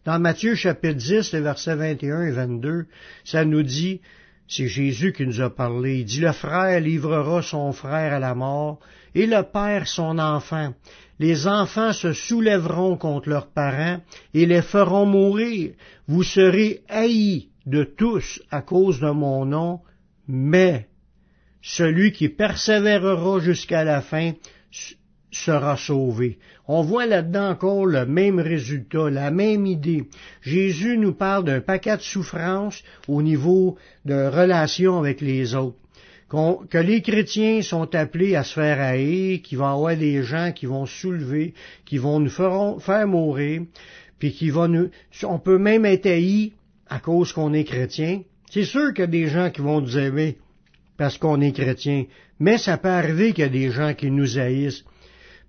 Dans 0.04 0.18
Matthieu 0.18 0.56
chapitre 0.56 0.98
10, 0.98 1.32
les 1.32 1.40
versets 1.40 1.76
21 1.76 2.22
et 2.24 2.30
22, 2.32 2.86
ça 3.24 3.44
nous 3.44 3.62
dit, 3.62 4.00
c'est 4.48 4.66
Jésus 4.66 5.12
qui 5.12 5.24
nous 5.24 5.40
a 5.40 5.48
parlé, 5.48 6.00
il 6.00 6.04
dit, 6.04 6.20
le 6.20 6.32
frère 6.32 6.80
livrera 6.80 7.40
son 7.40 7.72
frère 7.72 8.12
à 8.12 8.18
la 8.18 8.34
mort, 8.34 8.80
et 9.14 9.26
le 9.26 9.42
père 9.44 9.86
son 9.86 10.18
enfant. 10.18 10.74
Les 11.20 11.46
enfants 11.46 11.92
se 11.92 12.12
soulèveront 12.12 12.96
contre 12.96 13.28
leurs 13.28 13.46
parents, 13.46 14.00
et 14.34 14.44
les 14.44 14.62
feront 14.62 15.06
mourir. 15.06 15.70
Vous 16.08 16.24
serez 16.24 16.82
haïs 16.88 17.48
de 17.64 17.84
tous 17.84 18.42
à 18.50 18.60
cause 18.60 18.98
de 18.98 19.10
mon 19.10 19.44
nom, 19.46 19.80
mais 20.28 20.88
celui 21.62 22.12
qui 22.12 22.28
persévérera 22.28 23.38
jusqu'à 23.40 23.84
la 23.84 24.00
fin 24.00 24.32
sera 25.30 25.76
sauvé. 25.76 26.38
On 26.68 26.82
voit 26.82 27.06
là-dedans 27.06 27.50
encore 27.50 27.86
le 27.86 28.04
même 28.04 28.38
résultat, 28.38 29.10
la 29.10 29.30
même 29.30 29.66
idée. 29.66 30.04
Jésus 30.42 30.98
nous 30.98 31.14
parle 31.14 31.44
d'un 31.44 31.60
paquet 31.60 31.96
de 31.96 32.02
souffrances 32.02 32.82
au 33.08 33.22
niveau 33.22 33.76
de 34.04 34.26
relations 34.26 34.98
avec 34.98 35.20
les 35.20 35.54
autres. 35.54 35.78
que 36.70 36.78
les 36.78 37.02
chrétiens 37.02 37.60
sont 37.60 37.94
appelés 37.94 38.36
à 38.36 38.42
se 38.42 38.54
faire 38.54 38.80
haïr, 38.80 39.42
qu'il 39.42 39.58
va 39.58 39.66
y 39.66 39.72
avoir 39.74 39.96
des 39.96 40.22
gens 40.22 40.52
qui 40.52 40.64
vont 40.64 40.86
soulever, 40.86 41.52
qui 41.84 41.98
vont 41.98 42.20
nous 42.20 42.30
faire 42.30 43.06
mourir, 43.06 43.62
puis 44.18 44.32
qui 44.32 44.48
vont 44.48 44.68
nous, 44.68 44.88
on 45.24 45.38
peut 45.38 45.58
même 45.58 45.84
être 45.84 46.06
haï 46.06 46.52
à 46.88 47.00
cause 47.00 47.32
qu'on 47.32 47.52
est 47.52 47.64
chrétien, 47.64 48.22
c'est 48.52 48.64
sûr 48.64 48.92
qu'il 48.92 49.00
y 49.00 49.04
a 49.04 49.06
des 49.06 49.28
gens 49.28 49.50
qui 49.50 49.62
vont 49.62 49.80
nous 49.80 49.96
aimer 49.96 50.36
parce 50.98 51.16
qu'on 51.16 51.40
est 51.40 51.52
chrétien, 51.52 52.04
mais 52.38 52.58
ça 52.58 52.76
peut 52.76 52.90
arriver 52.90 53.32
qu'il 53.32 53.44
y 53.44 53.46
a 53.46 53.48
des 53.48 53.70
gens 53.70 53.94
qui 53.94 54.10
nous 54.10 54.38
haïssent. 54.38 54.84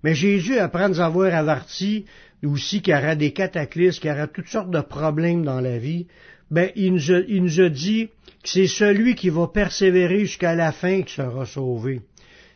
Mais 0.02 0.14
Jésus, 0.14 0.58
après 0.58 0.88
nous 0.88 1.00
avoir 1.00 1.34
avertis 1.34 2.06
aussi 2.42 2.80
qu'il 2.80 2.94
y 2.94 2.96
aura 2.96 3.14
des 3.14 3.32
cataclysmes, 3.32 4.00
qu'il 4.00 4.10
y 4.10 4.12
aura 4.14 4.26
toutes 4.26 4.48
sortes 4.48 4.70
de 4.70 4.80
problèmes 4.80 5.44
dans 5.44 5.60
la 5.60 5.76
vie, 5.76 6.06
ben, 6.50 6.70
il 6.76 6.94
nous 6.94 7.12
a, 7.12 7.20
il 7.28 7.42
nous 7.42 7.60
a 7.60 7.68
dit 7.68 8.06
que 8.42 8.48
c'est 8.48 8.66
celui 8.66 9.14
qui 9.14 9.28
va 9.28 9.48
persévérer 9.48 10.20
jusqu'à 10.20 10.54
la 10.54 10.72
fin 10.72 11.02
qui 11.02 11.12
sera 11.12 11.44
sauvé. 11.44 12.00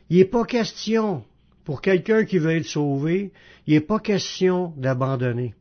Il 0.09 0.17
n'est 0.17 0.25
pas 0.25 0.47
question, 0.47 1.25
pour 1.67 1.83
quelqu'un 1.83 2.25
qui 2.25 2.39
veut 2.39 2.57
être 2.57 2.67
sauvé, 2.67 3.33
il 3.67 3.75
n'est 3.75 3.81
pas 3.81 3.99
question 3.99 4.73
d'abandonner. 4.79 5.53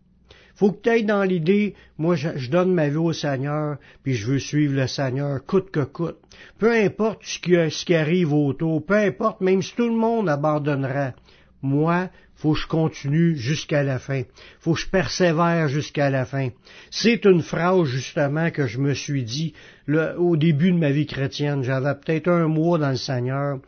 Faut 0.57 0.71
que 0.71 0.81
tu 0.81 0.89
ailles 0.89 1.05
dans 1.05 1.23
l'idée, 1.23 1.75
moi 1.99 2.15
je, 2.15 2.49
donne 2.49 2.73
ma 2.73 2.89
vie 2.89 2.97
au 2.97 3.13
Seigneur, 3.13 3.77
puis 4.01 4.15
je 4.15 4.25
veux 4.25 4.39
suivre 4.39 4.73
le 4.73 4.87
Seigneur, 4.87 5.45
coûte 5.45 5.69
que 5.69 5.83
coûte. 5.83 6.17
Peu 6.57 6.71
importe 6.71 7.19
ce 7.25 7.85
qui, 7.85 7.93
arrive 7.93 8.33
autour, 8.33 8.83
peu 8.83 8.95
importe, 8.95 9.39
même 9.39 9.61
si 9.61 9.75
tout 9.75 9.87
le 9.87 9.95
monde 9.95 10.27
abandonnera. 10.27 11.13
Moi, 11.61 12.09
faut 12.33 12.53
que 12.53 12.59
je 12.59 12.67
continue 12.67 13.35
jusqu'à 13.35 13.83
la 13.83 13.99
fin. 13.99 14.23
Faut 14.59 14.73
que 14.73 14.79
je 14.79 14.89
persévère 14.89 15.67
jusqu'à 15.67 16.09
la 16.09 16.25
fin. 16.25 16.49
C'est 16.89 17.25
une 17.25 17.43
phrase 17.43 17.85
justement 17.85 18.49
que 18.49 18.65
je 18.65 18.79
me 18.79 18.95
suis 18.95 19.23
dit 19.23 19.53
au 19.87 20.37
début 20.37 20.71
de 20.71 20.79
ma 20.79 20.89
vie 20.89 21.05
chrétienne. 21.05 21.61
J'avais 21.61 21.93
peut-être 21.93 22.29
un 22.29 22.47
mois 22.47 22.79
dans 22.79 22.89
le 22.89 22.95
Seigneur, 22.95 23.59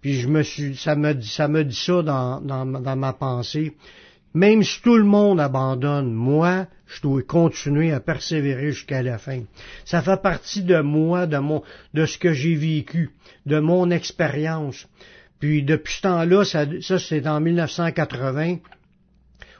puis 0.00 0.20
je 0.20 0.28
me 0.28 0.44
suis, 0.44 0.76
ça 0.76 0.94
me, 0.94 1.12
dit 1.12 1.26
ça 1.26 1.48
dans 2.02 2.96
ma 2.96 3.12
pensée. 3.14 3.72
Même 4.36 4.62
si 4.62 4.82
tout 4.82 4.98
le 4.98 5.04
monde 5.04 5.40
abandonne, 5.40 6.12
moi, 6.12 6.66
je 6.86 7.00
dois 7.00 7.22
continuer 7.22 7.90
à 7.90 8.00
persévérer 8.00 8.70
jusqu'à 8.70 9.02
la 9.02 9.16
fin. 9.16 9.44
Ça 9.86 10.02
fait 10.02 10.20
partie 10.20 10.62
de 10.62 10.78
moi, 10.82 11.26
de 11.26 11.38
mon, 11.38 11.62
de 11.94 12.04
ce 12.04 12.18
que 12.18 12.34
j'ai 12.34 12.54
vécu, 12.54 13.12
de 13.46 13.58
mon 13.60 13.90
expérience. 13.90 14.86
Puis 15.40 15.62
depuis 15.62 15.94
ce 15.94 16.02
temps-là, 16.02 16.44
ça, 16.44 16.66
ça 16.82 16.98
c'est 16.98 17.26
en 17.26 17.40
1980, 17.40 18.56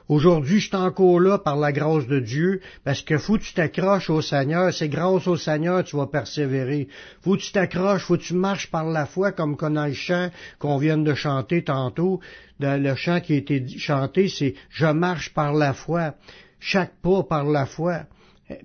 Aujourd'hui, 0.09 0.61
je 0.61 0.67
suis 0.67 0.75
encore 0.75 1.19
là 1.19 1.37
par 1.37 1.57
la 1.57 1.73
grâce 1.73 2.07
de 2.07 2.19
Dieu, 2.19 2.61
parce 2.85 3.01
que 3.01 3.17
faut 3.17 3.37
que 3.37 3.43
tu 3.43 3.53
t'accroches 3.53 4.09
au 4.09 4.21
Seigneur. 4.21 4.73
C'est 4.73 4.87
grâce 4.87 5.27
au 5.27 5.35
Seigneur 5.35 5.83
que 5.83 5.89
tu 5.89 5.97
vas 5.97 6.07
persévérer. 6.07 6.87
Faut 7.21 7.35
que 7.35 7.41
tu 7.41 7.51
t'accroches, 7.51 8.03
faut 8.03 8.15
que 8.15 8.23
tu 8.23 8.33
marches 8.33 8.71
par 8.71 8.85
la 8.85 9.05
foi, 9.05 9.33
comme 9.33 9.57
qu'on 9.57 9.75
a 9.75 9.89
le 9.89 9.93
chant 9.93 10.29
qu'on 10.59 10.77
vient 10.77 10.97
de 10.97 11.13
chanter 11.13 11.63
tantôt. 11.63 12.21
le 12.59 12.95
chant 12.95 13.19
qui 13.19 13.33
a 13.33 13.37
été 13.37 13.67
chanté, 13.77 14.29
c'est 14.29 14.55
Je 14.69 14.85
marche 14.85 15.33
par 15.33 15.53
la 15.53 15.73
foi. 15.73 16.13
Chaque 16.59 16.95
pas 17.01 17.23
par 17.23 17.43
la 17.43 17.65
foi. 17.65 18.03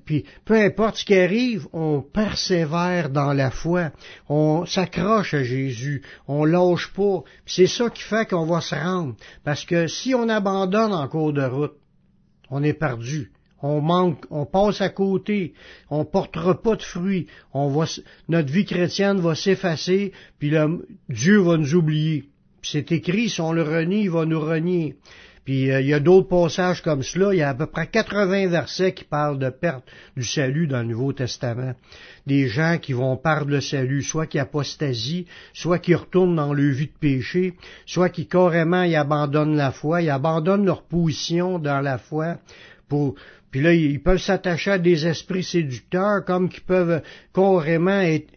Puis 0.04 0.24
peu 0.44 0.54
importe 0.54 0.96
ce 0.96 1.04
qui 1.04 1.16
arrive, 1.16 1.66
on 1.72 2.02
persévère 2.02 3.10
dans 3.10 3.32
la 3.32 3.50
foi, 3.50 3.90
on 4.28 4.64
s'accroche 4.64 5.34
à 5.34 5.42
Jésus, 5.42 6.02
on 6.28 6.44
lâche 6.44 6.92
pas. 6.92 7.22
C'est 7.46 7.66
ça 7.66 7.90
qui 7.90 8.02
fait 8.02 8.28
qu'on 8.28 8.46
va 8.46 8.60
se 8.60 8.74
rendre. 8.74 9.16
Parce 9.44 9.64
que 9.64 9.88
si 9.88 10.14
on 10.14 10.28
abandonne 10.28 10.92
en 10.92 11.08
cours 11.08 11.32
de 11.32 11.42
route, 11.42 11.74
on 12.50 12.62
est 12.62 12.74
perdu. 12.74 13.32
On 13.64 13.80
manque, 13.80 14.24
on 14.30 14.44
passe 14.44 14.80
à 14.80 14.88
côté, 14.88 15.54
on 15.88 16.04
portera 16.04 16.60
pas 16.60 16.74
de 16.74 16.82
fruits, 16.82 17.28
on 17.54 17.68
va, 17.68 17.86
notre 18.28 18.52
vie 18.52 18.64
chrétienne 18.64 19.20
va 19.20 19.36
s'effacer, 19.36 20.12
puis 20.40 20.52
Dieu 21.08 21.38
va 21.38 21.56
nous 21.56 21.74
oublier. 21.76 22.24
c'est 22.62 22.90
écrit, 22.90 23.30
si 23.30 23.40
on 23.40 23.52
le 23.52 23.62
renie, 23.62 24.02
il 24.02 24.10
va 24.10 24.26
nous 24.26 24.40
renier. 24.40 24.96
Puis 25.44 25.70
euh, 25.70 25.80
il 25.80 25.88
y 25.88 25.94
a 25.94 26.00
d'autres 26.00 26.28
passages 26.28 26.82
comme 26.82 27.02
cela. 27.02 27.34
Il 27.34 27.38
y 27.38 27.42
a 27.42 27.50
à 27.50 27.54
peu 27.54 27.66
près 27.66 27.86
80 27.86 28.48
versets 28.48 28.92
qui 28.92 29.04
parlent 29.04 29.38
de 29.38 29.50
perte 29.50 29.84
du 30.16 30.24
salut 30.24 30.66
dans 30.66 30.80
le 30.80 30.88
Nouveau 30.88 31.12
Testament. 31.12 31.74
Des 32.26 32.46
gens 32.46 32.78
qui 32.80 32.92
vont 32.92 33.16
perdre 33.16 33.50
le 33.50 33.60
salut, 33.60 34.02
soit 34.02 34.26
qui 34.26 34.38
apostasient, 34.38 35.24
soit 35.52 35.80
qui 35.80 35.94
retournent 35.94 36.36
dans 36.36 36.52
leur 36.52 36.72
vie 36.72 36.86
de 36.86 36.98
péché, 36.98 37.54
soit 37.86 38.10
qui 38.10 38.26
carrément 38.26 38.84
y 38.84 38.94
abandonnent 38.94 39.56
la 39.56 39.72
foi, 39.72 40.02
ils 40.02 40.10
abandonnent 40.10 40.66
leur 40.66 40.82
position 40.82 41.58
dans 41.58 41.80
la 41.80 41.98
foi 41.98 42.38
pour, 42.88 43.14
puis 43.50 43.62
là, 43.62 43.74
ils 43.74 44.02
peuvent 44.02 44.20
s'attacher 44.20 44.72
à 44.72 44.78
des 44.78 45.06
esprits 45.06 45.42
séducteurs 45.42 46.24
comme 46.24 46.48
qui 46.48 46.60
peuvent 46.60 47.02
carrément 47.34 48.00
être 48.00 48.28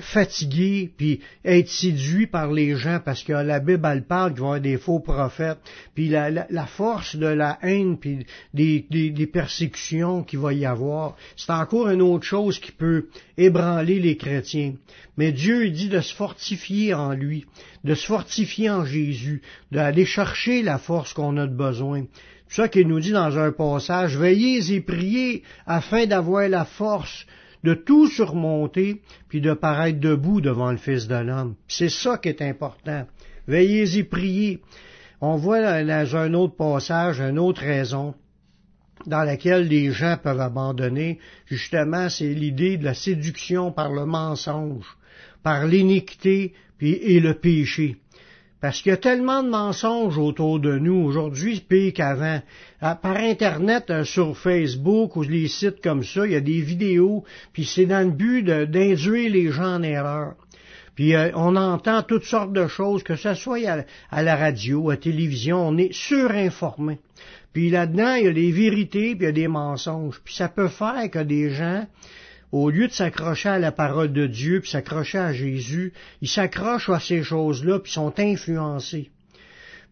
fatigué 0.00 0.90
puis 0.96 1.20
être 1.44 1.68
séduit 1.68 2.26
par 2.26 2.52
les 2.52 2.76
gens 2.76 3.00
parce 3.04 3.22
que 3.22 3.32
la 3.32 3.60
Bible 3.60 3.88
elle 3.90 4.04
parle 4.04 4.32
qu'il 4.32 4.40
va 4.40 4.46
y 4.46 4.48
avoir 4.48 4.60
des 4.60 4.78
faux 4.78 5.00
prophètes. 5.00 5.58
Puis 5.94 6.08
la, 6.08 6.66
force 6.66 7.16
de 7.16 7.26
la 7.26 7.58
haine 7.62 7.98
puis 7.98 8.26
des 8.54 9.30
persécutions 9.32 10.22
qu'il 10.22 10.38
va 10.38 10.52
y 10.52 10.66
avoir 10.66 11.16
c'est 11.36 11.52
encore 11.52 11.88
une 11.88 12.02
autre 12.02 12.24
chose 12.24 12.58
qui 12.58 12.72
peut 12.72 13.08
ébranler 13.36 14.00
les 14.00 14.16
chrétiens. 14.16 14.74
Mais 15.16 15.32
Dieu 15.32 15.70
dit 15.70 15.88
de 15.88 16.00
se 16.00 16.14
fortifier 16.14 16.94
en 16.94 17.12
lui 17.12 17.44
de 17.84 17.94
se 17.94 18.06
fortifier 18.06 18.70
en 18.70 18.84
Jésus 18.84 19.42
d'aller 19.72 20.04
chercher 20.04 20.62
la 20.62 20.78
force 20.78 21.12
qu'on 21.12 21.36
a 21.36 21.46
de 21.46 21.54
besoin. 21.54 22.04
C'est 22.48 22.62
ça 22.62 22.68
qu'il 22.68 22.88
nous 22.88 23.00
dit 23.00 23.12
dans 23.12 23.38
un 23.38 23.52
passage 23.52 24.16
veillez 24.16 24.72
et 24.72 24.80
priez 24.80 25.42
afin 25.66 26.06
d'avoir 26.06 26.48
la 26.48 26.64
force 26.64 27.26
de 27.64 27.74
tout 27.74 28.06
surmonter, 28.06 29.02
puis 29.28 29.40
de 29.40 29.52
paraître 29.52 30.00
debout 30.00 30.40
devant 30.40 30.70
le 30.70 30.76
Fils 30.76 31.08
de 31.08 31.16
l'homme. 31.16 31.54
C'est 31.66 31.88
ça 31.88 32.18
qui 32.18 32.28
est 32.28 32.42
important. 32.42 33.06
Veillez 33.46 33.98
y 33.98 34.02
priez. 34.04 34.60
On 35.20 35.36
voit 35.36 35.60
dans 35.60 36.16
un 36.16 36.34
autre 36.34 36.56
passage, 36.56 37.20
une 37.20 37.38
autre 37.38 37.62
raison 37.62 38.14
dans 39.06 39.22
laquelle 39.22 39.66
les 39.68 39.90
gens 39.90 40.16
peuvent 40.22 40.40
abandonner, 40.40 41.18
justement, 41.46 42.08
c'est 42.08 42.34
l'idée 42.34 42.76
de 42.76 42.84
la 42.84 42.94
séduction 42.94 43.72
par 43.72 43.92
le 43.92 44.04
mensonge, 44.06 44.86
par 45.42 45.66
l'iniquité 45.66 46.52
et 46.80 47.20
le 47.20 47.34
péché. 47.34 47.96
Parce 48.60 48.82
qu'il 48.82 48.90
y 48.90 48.92
a 48.92 48.98
tellement 48.98 49.44
de 49.44 49.48
mensonges 49.48 50.18
autour 50.18 50.58
de 50.58 50.78
nous 50.78 50.96
aujourd'hui, 50.96 51.60
pire 51.60 51.92
qu'avant. 51.92 52.42
Ah, 52.80 52.96
par 52.96 53.16
Internet, 53.16 53.90
euh, 53.90 54.04
sur 54.04 54.36
Facebook 54.36 55.14
ou 55.14 55.22
les 55.22 55.46
sites 55.46 55.80
comme 55.80 56.02
ça, 56.02 56.26
il 56.26 56.32
y 56.32 56.36
a 56.36 56.40
des 56.40 56.60
vidéos, 56.60 57.24
puis 57.52 57.64
c'est 57.64 57.86
dans 57.86 58.04
le 58.04 58.12
but 58.12 58.42
d'induire 58.42 59.30
les 59.30 59.52
gens 59.52 59.76
en 59.76 59.82
erreur. 59.82 60.34
Puis 60.96 61.14
euh, 61.14 61.30
on 61.36 61.54
entend 61.54 62.02
toutes 62.02 62.24
sortes 62.24 62.52
de 62.52 62.66
choses, 62.66 63.04
que 63.04 63.14
ce 63.14 63.34
soit 63.34 63.60
à, 64.10 64.22
la 64.22 64.34
radio, 64.36 64.90
à 64.90 64.94
la 64.94 64.96
télévision, 64.96 65.68
on 65.68 65.76
est 65.76 65.92
surinformé. 65.92 66.98
Puis 67.52 67.70
là-dedans, 67.70 68.14
il 68.14 68.24
y 68.24 68.28
a 68.28 68.32
des 68.32 68.50
vérités, 68.50 69.14
puis 69.14 69.20
il 69.20 69.26
y 69.26 69.26
a 69.26 69.32
des 69.32 69.46
mensonges. 69.46 70.20
Puis 70.24 70.34
ça 70.34 70.48
peut 70.48 70.66
faire 70.66 71.08
que 71.10 71.20
des 71.20 71.50
gens 71.50 71.86
au 72.52 72.70
lieu 72.70 72.88
de 72.88 72.92
s'accrocher 72.92 73.50
à 73.50 73.58
la 73.58 73.72
parole 73.72 74.12
de 74.12 74.26
Dieu, 74.26 74.60
puis 74.60 74.70
s'accrocher 74.70 75.18
à 75.18 75.32
Jésus, 75.32 75.92
ils 76.22 76.28
s'accrochent 76.28 76.88
à 76.88 77.00
ces 77.00 77.22
choses-là, 77.22 77.78
puis 77.78 77.92
sont 77.92 78.18
influencés. 78.18 79.10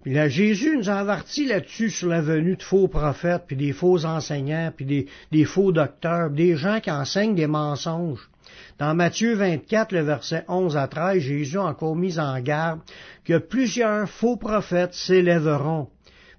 Puis 0.03 0.15
là, 0.15 0.29
Jésus 0.29 0.77
nous 0.77 0.89
a 0.89 0.95
avertis 0.95 1.47
là-dessus 1.47 1.91
sur 1.91 2.09
la 2.09 2.21
venue 2.21 2.55
de 2.57 2.63
faux 2.63 2.87
prophètes, 2.87 3.43
puis 3.47 3.57
des 3.57 3.73
faux 3.73 4.05
enseignants, 4.05 4.73
puis 4.75 5.09
des, 5.33 5.45
faux 5.45 5.73
docteurs, 5.73 6.31
des 6.31 6.57
gens 6.57 6.79
qui 6.79 6.93
enseignent 6.93 7.35
des 7.35 7.49
mensonges. 7.49 8.31
Dans 8.79 8.95
Matthieu 8.95 9.35
24, 9.35 9.93
le 9.93 10.03
verset 10.03 10.45
11 10.47 10.77
à 10.77 10.87
13, 10.87 11.21
Jésus 11.21 11.59
a 11.59 11.65
encore 11.65 11.97
mis 11.97 12.21
en 12.21 12.39
garde 12.41 12.81
que 13.25 13.39
plusieurs 13.39 14.09
faux 14.09 14.37
prophètes 14.37 14.95
s'élèveront, 14.95 15.89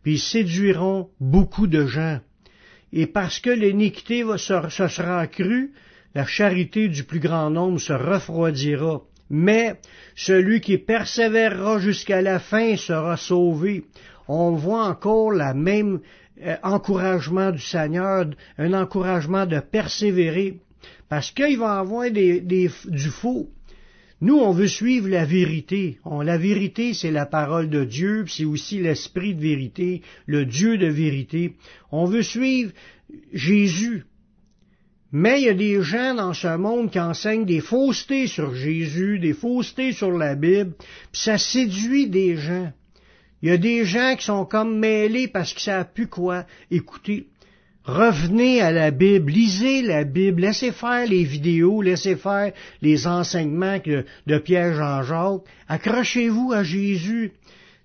puis 0.01 0.17
séduiront 0.17 1.09
beaucoup 1.19 1.67
de 1.67 1.85
gens. 1.85 2.19
Et 2.93 3.05
parce 3.05 3.39
que 3.39 3.49
l'iniquité 3.49 4.23
se 4.37 4.87
sera 4.87 5.19
accrue, 5.19 5.73
la 6.15 6.25
charité 6.25 6.87
du 6.87 7.03
plus 7.03 7.19
grand 7.19 7.49
nombre 7.49 7.79
se 7.79 7.93
refroidira, 7.93 9.01
mais 9.29 9.75
celui 10.15 10.61
qui 10.61 10.77
persévérera 10.77 11.79
jusqu'à 11.79 12.21
la 12.21 12.39
fin 12.39 12.75
sera 12.75 13.17
sauvé. 13.17 13.83
On 14.27 14.51
voit 14.51 14.85
encore 14.85 15.31
la 15.31 15.53
même 15.53 15.99
euh, 16.41 16.55
encouragement 16.63 17.51
du 17.51 17.61
Seigneur, 17.61 18.25
un 18.57 18.73
encouragement 18.73 19.45
de 19.45 19.59
persévérer, 19.59 20.59
parce 21.09 21.31
qu'il 21.31 21.57
va 21.57 21.79
avoir 21.79 22.11
des, 22.11 22.69
du 22.85 23.09
faux. 23.09 23.49
Nous, 24.19 24.35
on 24.35 24.51
veut 24.51 24.67
suivre 24.67 25.07
la 25.09 25.25
vérité. 25.25 25.99
la 26.23 26.37
vérité, 26.37 26.95
c'est 26.95 27.11
la 27.11 27.27
parole 27.27 27.69
de 27.69 27.83
Dieu, 27.83 28.25
c'est 28.27 28.45
aussi 28.45 28.79
l'esprit 28.79 29.35
de 29.35 29.41
vérité, 29.41 30.01
le 30.25 30.45
Dieu 30.45 30.77
de 30.77 30.87
vérité. 30.87 31.53
On 31.91 32.05
veut 32.05 32.23
suivre 32.23 32.71
Jésus. 33.31 34.05
Mais 35.11 35.41
il 35.41 35.45
y 35.45 35.49
a 35.49 35.53
des 35.53 35.81
gens 35.81 36.13
dans 36.13 36.33
ce 36.33 36.57
monde 36.57 36.91
qui 36.91 36.99
enseignent 36.99 37.45
des 37.45 37.61
faussetés 37.61 38.27
sur 38.27 38.53
Jésus, 38.53 39.19
des 39.19 39.33
faussetés 39.33 39.93
sur 39.93 40.11
la 40.11 40.35
Bible, 40.35 40.73
puis 41.11 41.21
ça 41.21 41.37
séduit 41.37 42.07
des 42.07 42.35
gens. 42.35 42.71
Il 43.41 43.49
y 43.49 43.51
a 43.51 43.57
des 43.57 43.85
gens 43.85 44.15
qui 44.17 44.25
sont 44.25 44.45
comme 44.45 44.79
mêlés 44.79 45.27
parce 45.27 45.53
qu'ils 45.53 45.61
savent 45.61 45.93
plus 45.93 46.07
quoi. 46.07 46.45
Écoutez, 46.71 47.27
revenez 47.85 48.61
à 48.61 48.71
la 48.71 48.91
Bible, 48.91 49.31
lisez 49.31 49.81
la 49.81 50.03
Bible, 50.03 50.41
laissez 50.41 50.71
faire 50.71 51.07
les 51.07 51.23
vidéos, 51.23 51.81
laissez 51.81 52.15
faire 52.15 52.51
les 52.81 53.07
enseignements 53.07 53.79
de 54.25 54.37
Pierre 54.39 54.73
Jean-Jacques, 54.73 55.43
accrochez-vous 55.69 56.51
à 56.51 56.63
Jésus. 56.63 57.31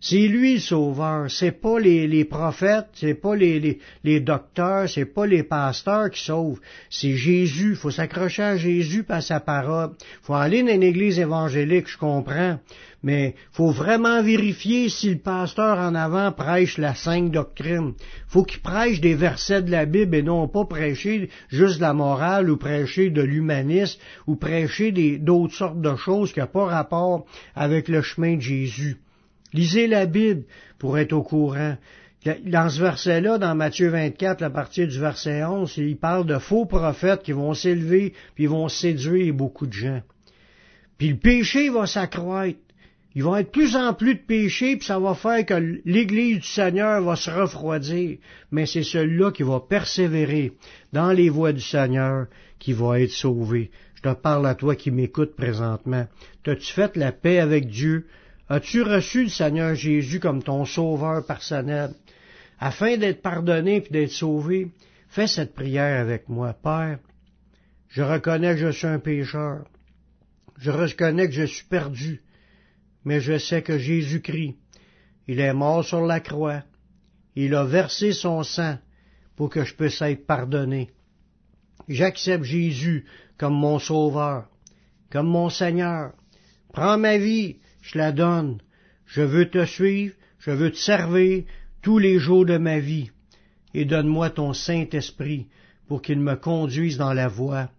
C'est 0.04 0.26
lui 0.26 0.54
le 0.54 0.58
sauveur. 0.60 1.30
C'est 1.30 1.52
pas 1.52 1.78
les, 1.78 2.08
les 2.08 2.24
prophètes, 2.24 2.88
c'est 2.94 3.14
pas 3.14 3.36
les, 3.36 3.60
les, 3.60 3.78
les 4.02 4.18
docteurs, 4.18 4.88
c'est 4.88 5.04
pas 5.04 5.26
les 5.26 5.44
pasteurs 5.44 6.10
qui 6.10 6.24
sauvent. 6.24 6.58
C'est 6.90 7.14
Jésus. 7.14 7.76
Faut 7.76 7.92
s'accrocher 7.92 8.42
à 8.42 8.56
Jésus 8.56 9.04
par 9.04 9.22
sa 9.22 9.38
parole. 9.38 9.90
Faut 10.22 10.34
aller 10.34 10.64
dans 10.64 10.74
une 10.74 10.82
église 10.82 11.20
évangélique, 11.20 11.88
je 11.88 11.98
comprends. 11.98 12.58
Mais 13.04 13.36
faut 13.52 13.70
vraiment 13.70 14.24
vérifier 14.24 14.88
si 14.88 15.08
le 15.08 15.18
pasteur 15.18 15.78
en 15.78 15.94
avant 15.94 16.32
prêche 16.32 16.78
la 16.78 16.96
sainte 16.96 17.30
doctrine. 17.30 17.94
Faut 18.26 18.42
qu'il 18.42 18.60
prêche 18.60 19.00
des 19.00 19.14
versets 19.14 19.62
de 19.62 19.70
la 19.70 19.86
Bible 19.86 20.16
et 20.16 20.24
non 20.24 20.48
pas 20.48 20.64
prêcher 20.64 21.30
juste 21.48 21.76
de 21.76 21.82
la 21.82 21.94
morale 21.94 22.50
ou 22.50 22.56
prêcher 22.56 23.10
de 23.10 23.22
l'humanisme 23.22 24.00
ou 24.26 24.34
prêcher 24.34 24.90
d'autres 25.18 25.54
sortes 25.54 25.80
de 25.80 25.94
choses 25.94 26.32
qui 26.32 26.40
n'ont 26.40 26.46
pas 26.48 26.66
rapport 26.66 27.24
avec 27.54 27.86
le 27.86 28.02
chemin 28.02 28.34
de 28.34 28.40
Jésus. 28.40 28.96
Lisez 29.52 29.86
la 29.86 30.06
Bible 30.06 30.44
pour 30.78 30.98
être 30.98 31.12
au 31.12 31.22
courant. 31.22 31.76
Dans 32.44 32.68
ce 32.68 32.80
verset-là, 32.80 33.38
dans 33.38 33.54
Matthieu 33.54 33.88
24, 33.88 34.42
à 34.42 34.50
partir 34.50 34.86
du 34.86 34.98
verset 34.98 35.44
11, 35.44 35.76
il 35.78 35.96
parle 35.96 36.24
de 36.24 36.38
faux 36.38 36.66
prophètes 36.66 37.22
qui 37.22 37.32
vont 37.32 37.52
s'élever 37.52 38.14
puis 38.34 38.46
vont 38.46 38.68
séduire 38.68 39.34
beaucoup 39.34 39.66
de 39.66 39.72
gens. 39.72 40.02
Puis 40.98 41.08
le 41.08 41.16
péché 41.16 41.68
va 41.68 41.86
s'accroître. 41.86 42.58
Ils 43.14 43.24
vont 43.24 43.36
être 43.36 43.50
plus 43.50 43.76
en 43.76 43.92
plus 43.92 44.14
de 44.14 44.20
péchés, 44.20 44.76
puis 44.76 44.86
ça 44.86 44.98
va 44.98 45.14
faire 45.14 45.44
que 45.44 45.80
l'Église 45.84 46.38
du 46.38 46.46
Seigneur 46.46 47.02
va 47.02 47.16
se 47.16 47.30
refroidir. 47.30 48.18
Mais 48.50 48.64
c'est 48.64 48.84
celui-là 48.84 49.32
qui 49.32 49.42
va 49.42 49.60
persévérer 49.60 50.52
dans 50.92 51.12
les 51.12 51.28
voies 51.28 51.52
du 51.52 51.60
Seigneur 51.60 52.26
qui 52.58 52.72
va 52.72 53.00
être 53.00 53.10
sauvé. 53.10 53.70
Je 53.96 54.02
te 54.02 54.14
parle 54.14 54.46
à 54.46 54.54
toi 54.54 54.76
qui 54.76 54.90
m'écoutes 54.90 55.36
présentement. 55.36 56.06
T'as-tu 56.42 56.72
fait 56.72 56.96
la 56.96 57.12
paix 57.12 57.38
avec 57.38 57.68
Dieu? 57.68 58.06
As-tu 58.52 58.82
reçu 58.82 59.22
le 59.22 59.28
Seigneur 59.30 59.74
Jésus 59.74 60.20
comme 60.20 60.42
ton 60.42 60.66
sauveur 60.66 61.24
personnel? 61.24 61.94
Afin 62.60 62.98
d'être 62.98 63.22
pardonné 63.22 63.76
et 63.76 63.90
d'être 63.90 64.10
sauvé, 64.10 64.70
fais 65.08 65.26
cette 65.26 65.54
prière 65.54 65.98
avec 65.98 66.28
moi. 66.28 66.52
Père, 66.52 66.98
je 67.88 68.02
reconnais 68.02 68.52
que 68.52 68.60
je 68.60 68.72
suis 68.72 68.86
un 68.86 68.98
pécheur. 68.98 69.64
Je 70.58 70.70
reconnais 70.70 71.28
que 71.28 71.34
je 71.34 71.44
suis 71.44 71.64
perdu. 71.64 72.20
Mais 73.06 73.22
je 73.22 73.38
sais 73.38 73.62
que 73.62 73.78
Jésus-Christ, 73.78 74.58
il 75.28 75.40
est 75.40 75.54
mort 75.54 75.82
sur 75.82 76.02
la 76.04 76.20
croix. 76.20 76.62
Il 77.34 77.54
a 77.54 77.64
versé 77.64 78.12
son 78.12 78.42
sang 78.42 78.76
pour 79.34 79.48
que 79.48 79.64
je 79.64 79.74
puisse 79.74 80.02
être 80.02 80.26
pardonné. 80.26 80.90
J'accepte 81.88 82.44
Jésus 82.44 83.06
comme 83.38 83.54
mon 83.54 83.78
sauveur, 83.78 84.46
comme 85.10 85.28
mon 85.28 85.48
Seigneur. 85.48 86.12
Prends 86.70 86.98
ma 86.98 87.16
vie, 87.16 87.56
je 87.82 87.98
la 87.98 88.12
donne. 88.12 88.58
Je 89.06 89.20
veux 89.20 89.50
te 89.50 89.66
suivre, 89.66 90.14
je 90.38 90.50
veux 90.50 90.70
te 90.70 90.78
servir 90.78 91.44
tous 91.82 91.98
les 91.98 92.18
jours 92.18 92.46
de 92.46 92.56
ma 92.56 92.78
vie. 92.78 93.10
Et 93.74 93.84
donne-moi 93.84 94.30
ton 94.30 94.54
Saint-Esprit 94.54 95.48
pour 95.86 96.00
qu'il 96.00 96.20
me 96.20 96.36
conduise 96.36 96.96
dans 96.96 97.12
la 97.12 97.28
voie 97.28 97.70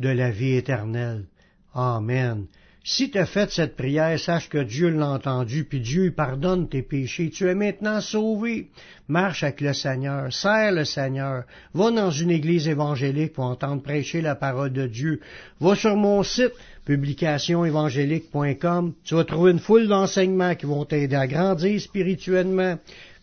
de 0.00 0.08
la 0.08 0.30
vie 0.30 0.54
éternelle. 0.54 1.24
Amen. 1.72 2.46
Si 2.86 3.10
tu 3.10 3.16
as 3.16 3.24
fait 3.24 3.50
cette 3.50 3.76
prière, 3.76 4.20
sache 4.20 4.50
que 4.50 4.58
Dieu 4.58 4.90
l'a 4.90 5.08
entendu, 5.08 5.64
puis 5.64 5.80
Dieu 5.80 6.12
pardonne 6.14 6.68
tes 6.68 6.82
péchés. 6.82 7.30
Tu 7.30 7.48
es 7.48 7.54
maintenant 7.54 8.02
sauvé. 8.02 8.68
Marche 9.08 9.42
avec 9.42 9.62
le 9.62 9.72
Seigneur, 9.72 10.30
serre 10.30 10.72
le 10.72 10.84
Seigneur. 10.84 11.44
Va 11.72 11.90
dans 11.90 12.10
une 12.10 12.30
église 12.30 12.68
évangélique 12.68 13.32
pour 13.32 13.46
entendre 13.46 13.82
prêcher 13.82 14.20
la 14.20 14.34
parole 14.34 14.74
de 14.74 14.86
Dieu. 14.86 15.20
Va 15.60 15.74
sur 15.74 15.96
mon 15.96 16.22
site, 16.22 16.52
publicationévangélique.com. 16.84 18.92
Tu 19.02 19.14
vas 19.14 19.24
trouver 19.24 19.52
une 19.52 19.60
foule 19.60 19.88
d'enseignements 19.88 20.54
qui 20.54 20.66
vont 20.66 20.84
t'aider 20.84 21.16
à 21.16 21.26
grandir 21.26 21.80
spirituellement, 21.80 22.78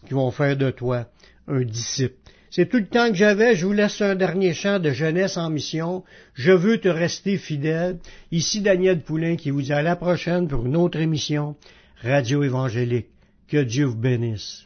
qui 0.08 0.16
vont 0.16 0.32
faire 0.32 0.58
de 0.58 0.72
toi 0.72 1.06
un 1.48 1.62
disciple. 1.62 2.21
C'est 2.52 2.66
tout 2.68 2.78
le 2.78 2.86
temps 2.86 3.08
que 3.08 3.16
j'avais. 3.16 3.56
Je 3.56 3.66
vous 3.66 3.72
laisse 3.72 4.02
un 4.02 4.14
dernier 4.16 4.54
chant 4.54 4.78
de 4.78 4.92
jeunesse 4.92 5.38
en 5.38 5.50
mission. 5.50 6.04
Je 6.34 6.52
veux 6.52 6.80
te 6.80 6.90
rester 6.90 7.38
fidèle. 7.38 7.98
Ici 8.30 8.60
Daniel 8.60 9.00
Poulain 9.00 9.38
qui 9.38 9.52
vous 9.52 9.62
dit 9.62 9.72
à 9.72 9.82
la 9.82 9.96
prochaine 9.96 10.50
pour 10.50 10.66
une 10.66 10.76
autre 10.76 11.00
émission 11.00 11.56
Radio 12.02 12.44
Évangélique. 12.44 13.08
Que 13.48 13.64
Dieu 13.64 13.86
vous 13.86 13.96
bénisse. 13.96 14.66